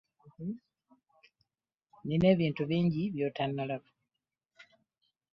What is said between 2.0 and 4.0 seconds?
Nina ebintu bingi by'otanalaba.